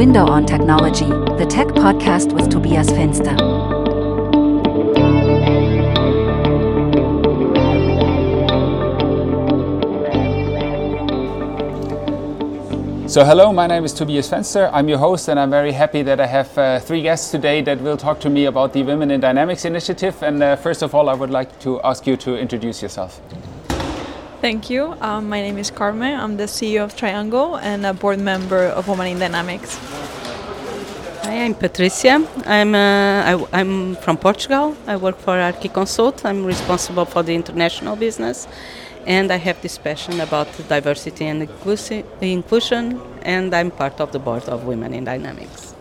[0.00, 1.04] Window on Technology,
[1.36, 3.36] the tech podcast with Tobias Fenster.
[13.06, 14.70] So, hello, my name is Tobias Fenster.
[14.72, 17.78] I'm your host, and I'm very happy that I have uh, three guests today that
[17.82, 20.22] will talk to me about the Women in Dynamics initiative.
[20.22, 23.20] And uh, first of all, I would like to ask you to introduce yourself.
[24.40, 24.94] Thank you.
[25.02, 26.02] Um, my name is Carme.
[26.02, 29.78] I'm the CEO of Triangle and a board member of Women in Dynamics.
[31.24, 32.26] Hi, I'm Patricia.
[32.46, 34.74] I'm, uh, I, am from Portugal.
[34.86, 36.24] I work for Arquiconsult.
[36.24, 38.48] I'm responsible for the international business.
[39.06, 41.46] And I have this passion about diversity and
[42.22, 45.74] inclusion, and I'm part of the board of Women in Dynamics.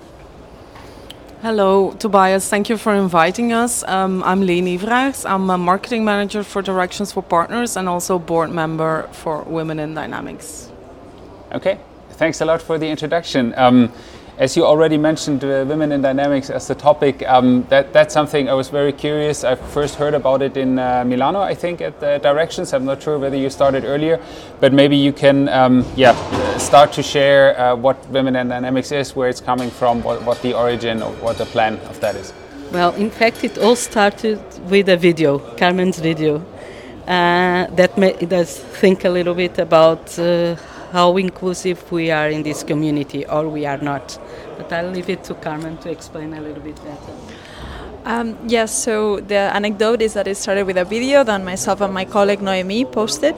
[1.42, 2.50] Hello, Tobias.
[2.50, 3.82] Thank you for inviting us.
[3.88, 5.26] Um, I'm Leen Everaerts.
[5.26, 9.94] I'm a marketing manager for Directions for Partners and also board member for Women in
[9.94, 10.70] Dynamics.
[11.54, 11.80] Okay,
[12.18, 13.54] thanks a lot for the introduction.
[13.56, 13.90] Um,
[14.40, 18.48] as you already mentioned, uh, women in dynamics as the topic, um, that, that's something
[18.48, 19.44] I was very curious.
[19.44, 22.74] I first heard about it in uh, Milano, I think, at the Directions.
[22.74, 24.18] I'm not sure whether you started earlier,
[24.62, 26.16] but maybe you can, um, yeah,
[26.58, 30.42] start to share uh, what women in dynamics is, where it's coming from, what, what
[30.42, 32.34] the origin or what the plan of that is.
[32.72, 36.38] Well, in fact, it all started with a video, Carme's video,
[37.08, 40.56] uh, that made us think a little bit about uh,
[40.92, 44.20] how inclusive we are in this community or we are not.
[44.58, 47.14] But I'll leave it to Carme to explain a little bit better.
[48.06, 51.94] Um, yes, so the anecdote is that it started with a video that myself and
[51.94, 53.36] my colleague Noemi posted.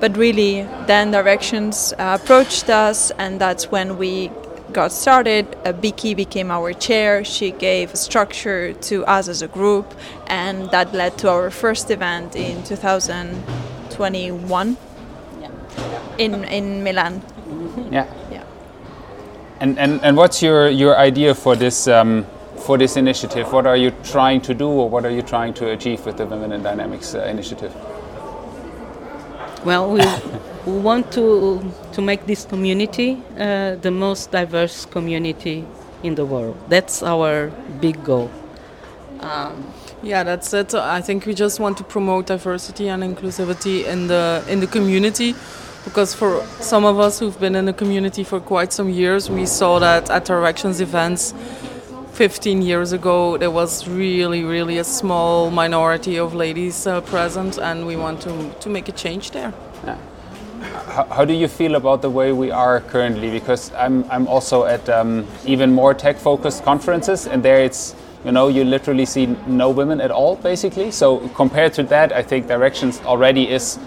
[0.00, 4.30] But really, then Directions uh, approached us, and that's when we
[4.72, 5.46] got started.
[5.64, 7.24] Uh, Vicky became our chair.
[7.24, 9.92] She gave structure to us as a group,
[10.28, 14.76] and that led to our first event in 2021
[16.18, 17.22] in in Milan.
[17.90, 18.06] Yeah.
[18.30, 18.44] Yeah.
[19.60, 21.88] And and and what's your your idea for this?
[21.88, 22.26] Um,
[22.58, 25.70] for this initiative, what are you trying to do, or what are you trying to
[25.70, 27.72] achieve with the Women in Dynamics uh, initiative?
[29.64, 30.00] Well, we,
[30.66, 31.62] we want to
[31.92, 35.64] to make this community uh, the most diverse community
[36.02, 36.56] in the world.
[36.68, 37.50] That's our
[37.80, 38.30] big goal.
[39.20, 39.72] Um,
[40.02, 40.74] yeah, that's it.
[40.74, 45.34] I think we just want to promote diversity and inclusivity in the in the community
[45.88, 49.46] because for some of us who've been in the community for quite some years, we
[49.46, 51.32] saw that at Directions events
[52.12, 57.86] 15 years ago there was really, really a small minority of ladies uh, present, and
[57.86, 59.54] we want to, to make a change there.
[59.84, 59.96] Yeah.
[60.88, 63.30] How, how, do you feel about the way we are currently?
[63.30, 67.94] Because I'm, I'm also at um, even more tech focused conferences, and there it's
[68.24, 72.20] you know you literally see no women at all basically so compared to that i
[72.20, 73.78] think directions already is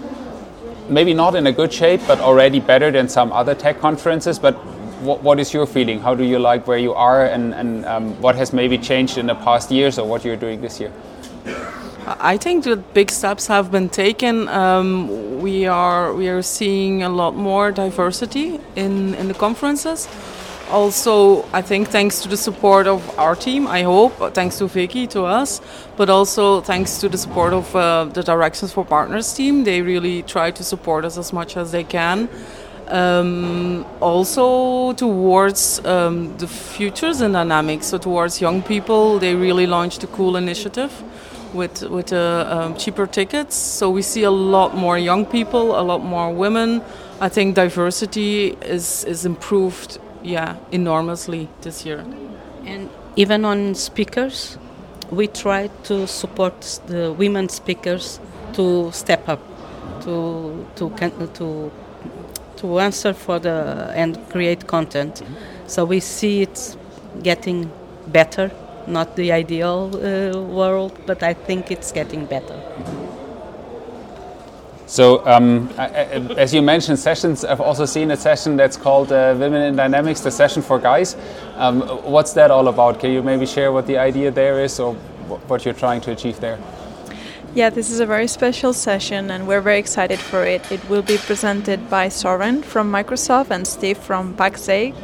[0.88, 4.38] maybe not in a good shape, but already better than some other tech conferences.
[4.38, 4.54] But
[5.02, 6.00] what, what is your feeling?
[6.00, 9.26] How do you like where you are, and, and um, what has maybe changed in
[9.26, 10.92] the past years, or what you're doing this year?
[12.06, 14.48] I think that big steps have been taken.
[14.48, 20.08] Um, we are we are seeing a lot more diversity in in the conferences
[20.72, 25.06] also I think thanks to the support of our team, I hope, thanks to Vicky,
[25.08, 25.60] to us,
[25.96, 29.64] but also thanks to the support of uh, the Directions for Partners team.
[29.64, 32.28] They really try to support us as much as they can.
[32.88, 40.02] Um, also towards um, the futures and dynamics, so towards young people, they really launched
[40.04, 40.92] a cool initiative
[41.54, 43.54] with with uh, um, cheaper tickets.
[43.54, 46.82] So we see a lot more young people, a lot more women.
[47.20, 52.04] I think diversity is is improved yeah, enormously this year.
[52.64, 54.58] And even on speakers,
[55.10, 58.20] we try to support the women speakers
[58.54, 59.40] to step up,
[60.02, 60.90] to to
[61.34, 61.70] to
[62.56, 65.22] to answer for the and create content.
[65.66, 66.76] So we see it
[67.22, 67.70] getting
[68.06, 68.50] better,
[68.86, 72.60] not the ideal uh, world, but I think it's getting better.
[74.86, 76.04] So, um, I, I,
[76.36, 77.44] as you mentioned, sessions.
[77.44, 81.16] I've also seen a session that's called uh, "Women in Dynamics," the session for guys.
[81.56, 83.00] Um, what's that all about?
[83.00, 84.94] Can you maybe share what the idea there is, or
[85.48, 86.58] what you're trying to achieve there?
[87.54, 90.72] Yeah, this is a very special session, and we're very excited for it.
[90.72, 94.94] It will be presented by Soren from Microsoft and Steve from Pax8,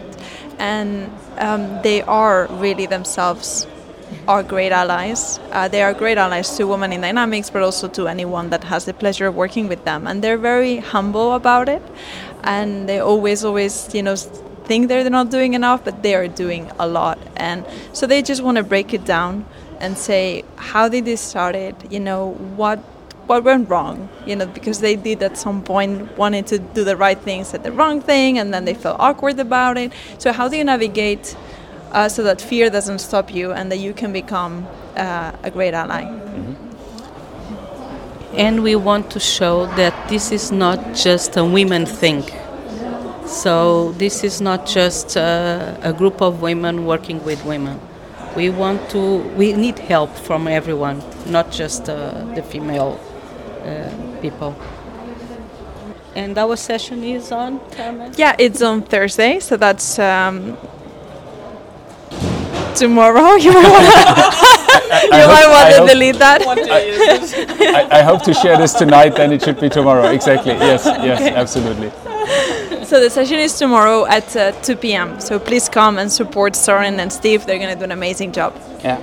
[0.58, 3.66] and um, they are really themselves
[4.26, 5.38] are great allies.
[5.52, 8.84] Uh, they are great allies to Women in Dynamics, but also to anyone that has
[8.84, 10.06] the pleasure of working with them.
[10.06, 11.82] And they're very humble about it,
[12.44, 16.70] and they always, always, you know, think they're not doing enough, but they are doing
[16.78, 17.18] a lot.
[17.36, 19.46] And so they just want to break it down
[19.80, 21.74] and say, how did this started?
[21.90, 22.78] You know, what
[23.28, 26.96] what went wrong, you know, because they did at some point wanted to do the
[26.96, 29.92] right thing, said the wrong thing, and then they felt awkward about it.
[30.16, 31.36] So how do you navigate
[31.92, 35.74] uh, so that fear doesn't stop you and that you can become uh, a great
[35.74, 36.04] ally?
[38.38, 42.24] and we want to show that this is not just a women thing.
[43.26, 47.80] So this is not just uh, a group of women working with women.
[48.36, 49.18] We want to.
[49.36, 53.00] We need help from everyone, not just uh, the female
[53.64, 54.54] uh, people.
[56.14, 57.60] And our session is on.
[58.16, 60.56] Yeah, it's on Thursday, so that's um,
[62.78, 63.36] tomorrow.
[63.38, 66.40] You might want to, you hope- might want I hope- delete that.
[66.46, 70.08] I, I hope to share this tonight, then it should be tomorrow.
[70.10, 70.52] Exactly.
[70.52, 71.90] Yes, yes, absolutely.
[72.84, 75.20] So the session is tomorrow at uh, 2 p.m.
[75.20, 77.44] So please come and support Soren and Steve.
[77.44, 78.54] They're going to do an amazing job.
[78.82, 78.98] Yeah.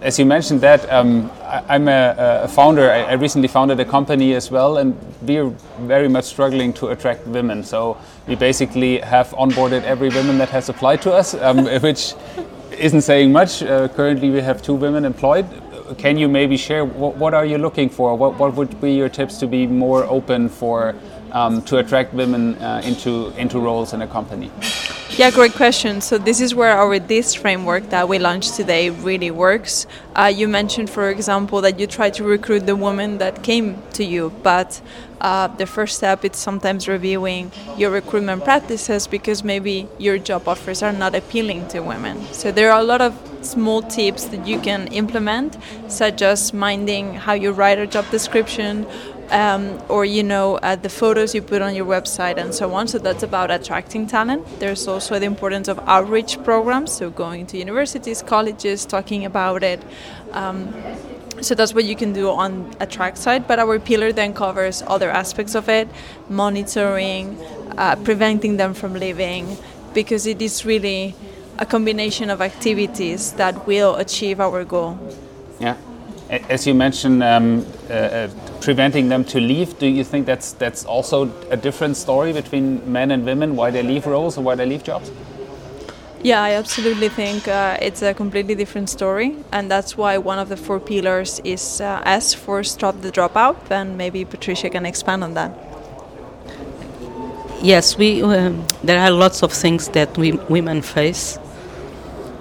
[0.00, 2.14] As you mentioned that, um, I, I'm a,
[2.44, 2.90] a founder.
[2.90, 5.50] I, I recently founded a company as well, and we're
[5.80, 7.62] very much struggling to attract women.
[7.64, 7.96] So
[8.28, 12.14] we basically have onboarded every woman that has applied to us, um, which
[12.78, 13.62] isn't saying much.
[13.62, 15.46] Uh, currently, we have two women employed.
[15.98, 18.16] Can you maybe share what, what are you looking for?
[18.16, 20.94] What, what would be your tips to be more open for
[21.32, 24.50] um, to attract women uh, into into roles in a company?
[25.16, 26.00] Yeah, great question.
[26.00, 29.86] So this is where our this framework that we launched today really works.
[30.16, 34.04] Uh, you mentioned, for example, that you try to recruit the woman that came to
[34.04, 34.80] you, but
[35.20, 40.82] uh, the first step is sometimes reviewing your recruitment practices because maybe your job offers
[40.82, 42.20] are not appealing to women.
[42.32, 45.56] So there are a lot of small tips that you can implement,
[45.86, 48.84] such as minding how you write a job description
[49.34, 52.86] um, or you know uh, the photos you put on your website and so on.
[52.88, 54.46] So that's about attracting talent.
[54.60, 59.82] There's also the importance of outreach programs so going to universities colleges talking about it.
[60.32, 60.72] Um,
[61.40, 64.84] so that's what you can do on a track side but our pillar then covers
[64.86, 65.88] other aspects of it
[66.28, 67.36] monitoring
[67.76, 69.56] uh, preventing them from leaving
[69.92, 71.14] because it is really
[71.58, 74.98] a combination of activities that will achieve our goal.
[75.60, 75.76] Yeah.
[76.30, 78.28] A- As you mentioned, um, uh, uh,
[78.60, 79.78] preventing them to leave.
[79.78, 83.56] Do you think that's that's also a different story between men and women?
[83.56, 85.10] Why they leave roles or why they leave jobs?
[86.22, 90.48] Yeah, I absolutely think uh, it's a completely different story, and that's why one of
[90.48, 93.56] the four pillars is uh, S for stop the dropout.
[93.70, 95.50] And maybe Patricia can expand on that.
[97.62, 98.22] Yes, we.
[98.22, 101.38] Um, there are lots of things that we women face.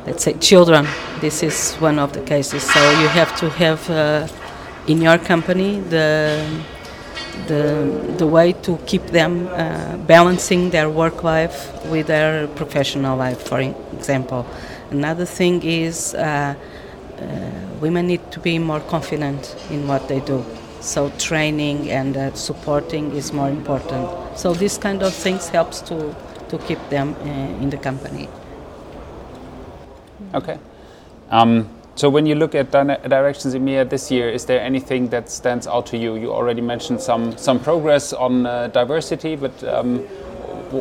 [0.06, 0.88] Let's say children.
[1.24, 2.64] This is one of the cases.
[2.64, 4.28] So you have to have uh,
[4.88, 6.46] in your company the
[7.48, 7.64] the
[8.18, 13.40] the way to keep them uh, balancing their work life with their professional life.
[13.48, 14.46] For example,
[14.92, 16.14] another thing is.
[16.14, 16.56] Uh,
[17.22, 20.44] uh, women need to be more confident in what they do.
[20.82, 24.10] So training and uh, supporting is more important.
[24.36, 25.98] So this kind of things helps to
[26.50, 28.28] to keep them uh, in the company.
[30.34, 30.58] Okay.
[31.30, 35.68] Um, so when you look at Directions EMEA this year, is there anything that stands
[35.68, 36.16] out to you?
[36.16, 40.00] You already mentioned some some progress on uh, diversity, but um,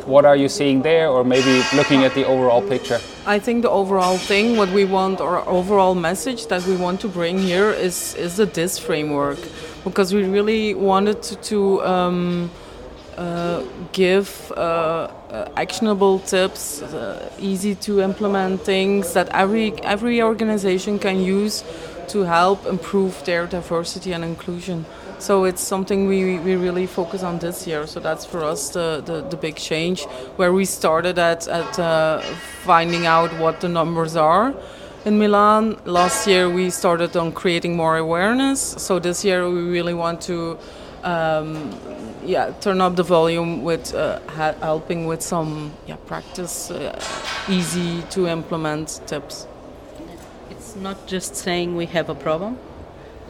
[0.06, 2.98] what are you seeing there, or maybe looking at the overall picture?
[3.26, 7.08] I think the overall thing, what we want, our overall message that we want to
[7.08, 9.38] bring here is is the THIS framework,
[9.84, 12.50] because we really wanted to, um,
[13.18, 14.50] uh, give
[15.32, 21.64] uh, actionable tips, uh, easy to implement things that every every organization can use
[22.08, 24.84] to help improve their diversity and inclusion.
[25.18, 27.86] So it's something we, we really focus on this year.
[27.86, 30.04] So that's for us the, the, the big change,
[30.36, 32.20] where we started at, at uh,
[32.64, 34.52] finding out what the numbers are.
[35.04, 38.60] In Milan, last year we started on creating more awareness.
[38.60, 40.58] So this year we really want to
[41.02, 41.74] um,
[42.24, 46.98] yeah, turn up the volume with uh, ha- helping with some yeah, practice, uh,
[47.48, 49.46] easy to implement tips.
[50.50, 52.58] It's not just saying we have a problem.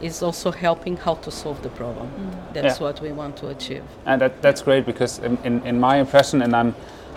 [0.03, 2.09] It's also helping how to solve the problem.
[2.53, 2.87] That's Yeah.
[2.87, 3.83] what we want to achieve.
[4.05, 6.75] And that, that's great because in, in, in my impression, and I'm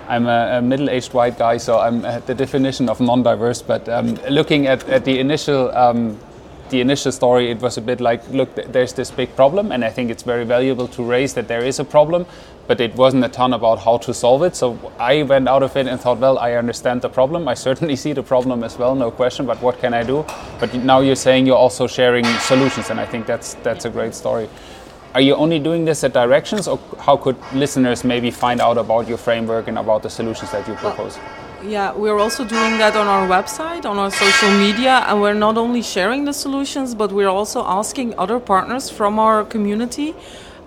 [0.07, 3.63] I'm a, a middle-aged white guy, so I'm uh, the definition of non-diverse.
[3.63, 6.19] But um, looking at, at the initial um,
[6.69, 9.89] the initial story, it was a bit like, look, there's this big problem, and I
[9.89, 12.25] think it's very valuable to raise that there is a problem,
[12.67, 14.55] but it wasn't a ton about how to solve it.
[14.55, 17.47] So I went out of it and thought, well, I understand the problem.
[17.47, 19.45] I certainly see the problem as well, no question.
[19.45, 20.25] But what can I do?
[20.59, 24.15] But now you're saying you're also sharing solutions, and I think that's that's a great
[24.15, 24.49] story.
[25.13, 29.07] Are you only doing this at Directions, or how could listeners maybe find out about
[29.07, 31.17] your framework and about the solutions that you propose?
[31.63, 35.57] Yeah, we're also doing that on our website, on our social media, and we're not
[35.57, 40.13] only sharing the solutions, but we're also asking other partners from our community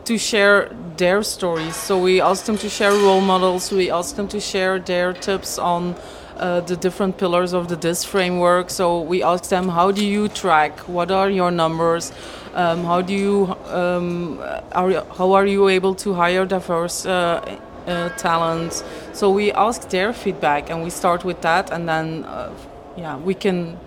[0.07, 1.77] to share their stories.
[1.77, 5.59] So we ask them to share role models, we ask them to share their tips
[5.59, 5.95] on
[6.37, 8.71] uh, the different pillars of the THIS framework.
[8.71, 10.81] So we ask them, how do you track?
[10.89, 12.13] What are your numbers?
[12.55, 14.41] Um, how do you um,
[14.73, 18.85] are how are you able to hire diverse uh, uh, talent?
[19.13, 22.53] So we ask their feedback, and we start with that, and then uh,
[22.97, 23.79] yeah, we can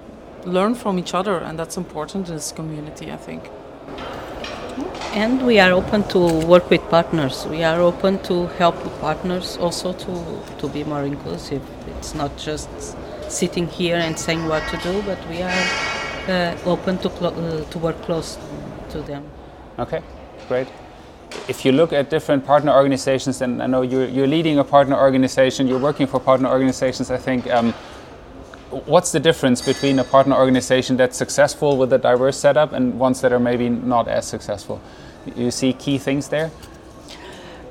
[0.45, 3.49] learn from each other, and that's important in this community, I think.
[5.13, 7.45] And we are open to work with partners.
[7.45, 11.61] We are open to help partners also to, to be more inclusive.
[11.97, 12.69] It's not just
[13.29, 15.63] sitting here and saying what to do, but we are
[16.29, 18.37] uh, open to, clo- uh, to work close
[18.91, 19.25] to them.
[19.79, 20.01] Okay,
[20.47, 20.67] great.
[21.47, 24.97] If you look at different partner organizations, and I know you're, you're leading a partner
[24.97, 27.47] organization, you're working for partner organizations, I think.
[27.47, 27.73] Um,
[28.85, 33.21] what's the difference between a partner organization that's successful with a diverse setup and ones
[33.21, 34.81] that are maybe not as successful?
[35.35, 36.51] You see key things there?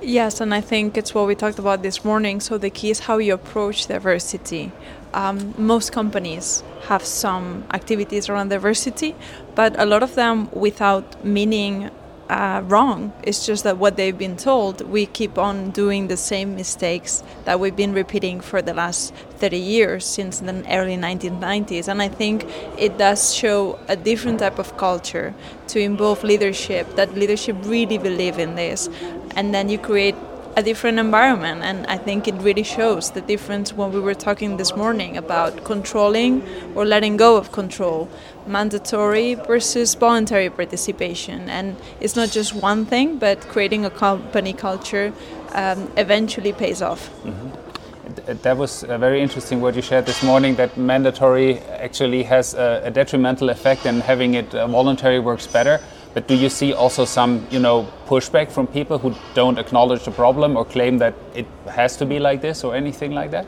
[0.02, 2.40] Yes, and I think it's what we talked about this morning.
[2.40, 4.72] So the key is how you approach diversity.
[5.12, 9.14] Um, most companies have some activities around diversity,
[9.54, 11.90] but a lot of them without meaning
[12.30, 13.12] uh, wrong.
[13.24, 17.58] It's just that what they've been told, we keep on doing the same mistakes that
[17.58, 21.88] we've been repeating for the last 30 years since the early 1990s.
[21.88, 22.46] And I think
[22.78, 25.34] it does show a different type of culture
[25.68, 28.88] to involve leadership, that leadership really believe in this.
[29.34, 30.14] And then you create
[30.60, 34.50] a different environment and i think it really shows the difference when we were talking
[34.56, 36.32] this morning about controlling
[36.74, 38.08] or letting go of control
[38.46, 41.48] mandatory versus voluntary participation.
[41.48, 45.12] And it's not just one thing but creating a company culture
[45.52, 47.10] um, eventually pays off.
[47.24, 48.42] Mm-hmm.
[48.42, 52.90] that was a very interesting what you shared this morning that mandatory actually has a,
[52.90, 55.80] detrimental effect and having it uh, voluntary works better
[56.14, 60.10] but do you see also some, you know, pushback from people who don't acknowledge the
[60.10, 63.46] problem or claim that it has to be like this or anything like that?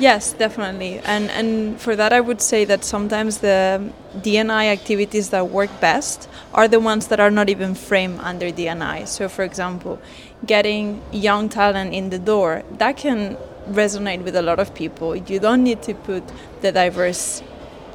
[0.00, 0.98] Yes, definitely.
[1.04, 3.92] And and for that I would say that sometimes the
[4.22, 9.04] D&I activities that work best are the ones that are not even framed under D&I.
[9.04, 10.00] So for example,
[10.44, 13.36] getting young talent in the door, that can
[13.70, 15.14] resonate with a lot of people.
[15.14, 16.24] You don't need to put
[16.60, 17.42] the diverse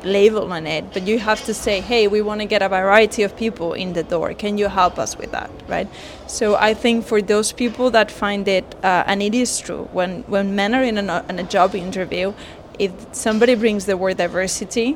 [0.03, 3.23] label on it, but you have to say, hey, we want to get a variety
[3.23, 4.33] of people in the door.
[4.33, 5.87] Can you help us with that, right?
[6.27, 10.23] So I think for those people that find it, uh, and it is true, when,
[10.23, 12.33] when men are in, an, in a job interview,
[12.77, 14.95] if somebody brings the word diversity,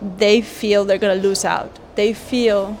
[0.00, 1.78] they feel they're going to lose out.
[1.94, 2.78] They feel,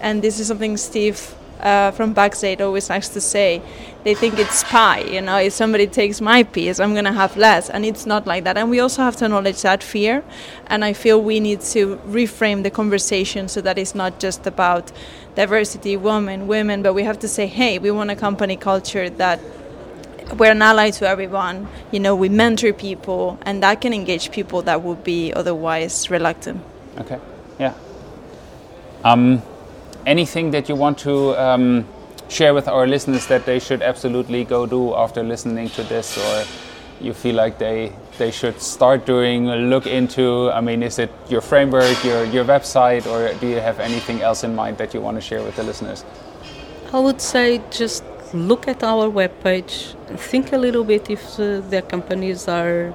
[0.00, 3.62] and this is something Steve uh, from Pax8 always likes to say,
[4.04, 5.00] they think it's pie.
[5.00, 8.44] You know, if somebody takes my piece, I'm to have less, and it's not like
[8.44, 8.56] that.
[8.56, 10.22] And we also have to acknowledge that fear.
[10.68, 14.92] And I feel we need to reframe the conversation so that it's not just about
[15.34, 19.40] diversity, women, women, but we have to say, hey, we want a company culture that
[20.38, 21.68] we're an ally to everyone.
[21.90, 26.62] You know, we mentor people, and that can engage people that would be otherwise reluctant.
[26.98, 27.18] Okay.
[27.58, 27.74] Yeah.
[29.04, 29.42] Um,
[30.06, 31.84] anything that you want to um,
[32.28, 36.44] share with our listeners that they should absolutely go do after listening to this or
[37.00, 41.42] you feel like they they should start doing look into i mean is it your
[41.42, 45.14] framework your your website or do you have anything else in mind that you want
[45.16, 46.04] to share with the listeners?
[46.92, 49.94] I would say just look at our webpage.
[50.16, 52.94] Think a little bit if uh, their companies are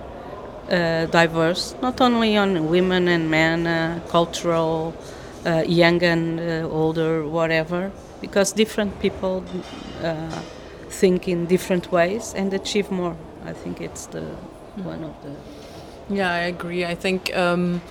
[0.69, 4.95] uh, diverse not only on women and men uh, cultural
[5.45, 9.43] uh, young and uh, older whatever because different people
[10.03, 10.41] uh,
[10.89, 13.15] think in different ways and achieve more.
[13.45, 14.21] I think it's the
[14.83, 15.33] one of the.
[16.13, 16.85] Yeah, I agree.
[16.85, 17.35] I think.
[17.35, 17.81] Um,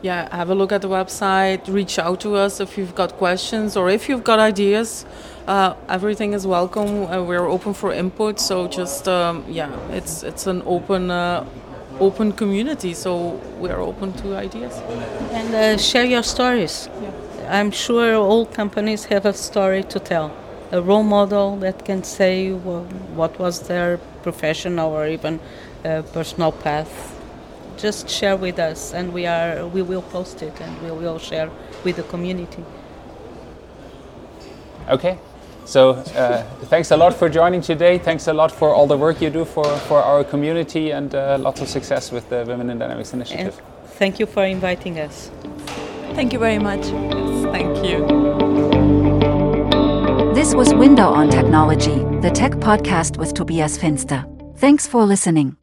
[0.00, 1.66] yeah, have a look at the website.
[1.66, 5.04] Reach out to us if you've got questions or if you've got ideas.
[5.46, 7.06] Uh, everything is welcome.
[7.06, 8.38] Uh, we're open for input.
[8.38, 11.44] So just um, yeah, it's it's an open uh,
[12.00, 12.94] open community.
[12.94, 14.74] So we're open to ideas.
[15.32, 16.88] And uh, share your stories.
[17.02, 17.10] Yeah.
[17.48, 20.30] I'm sure all companies have a story to tell,
[20.70, 25.40] a role model that can say well, what was their professional or even
[25.84, 27.14] uh, personal path.
[27.78, 31.48] Just share with us, and we are we will post it and we will share
[31.84, 32.64] with the community.
[34.88, 35.18] Okay,
[35.68, 37.98] so uh, thanks a lot for joining today.
[37.98, 41.36] Thanks a lot for all the work you do for, for our community and uh,
[41.38, 43.58] lots of success with the Women in Dynamics initiative.
[43.58, 45.30] And thank you for inviting us.
[46.14, 46.84] Thank you very much.
[47.52, 47.98] Thank you.
[50.34, 54.24] This was Window on Technology, the tech podcast with Tobias Fenster.
[54.56, 55.56] Thanks for listening.